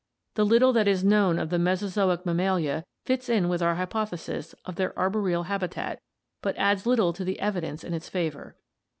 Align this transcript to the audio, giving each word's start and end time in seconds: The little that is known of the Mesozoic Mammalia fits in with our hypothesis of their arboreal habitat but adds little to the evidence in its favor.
The 0.33 0.43
little 0.47 0.73
that 0.73 0.87
is 0.87 1.03
known 1.03 1.37
of 1.37 1.51
the 1.51 1.59
Mesozoic 1.59 2.25
Mammalia 2.25 2.85
fits 3.05 3.29
in 3.29 3.47
with 3.49 3.61
our 3.61 3.75
hypothesis 3.75 4.55
of 4.65 4.73
their 4.75 4.97
arboreal 4.97 5.43
habitat 5.43 6.01
but 6.41 6.57
adds 6.57 6.87
little 6.87 7.13
to 7.13 7.23
the 7.23 7.39
evidence 7.39 7.83
in 7.83 7.93
its 7.93 8.09
favor. 8.09 8.55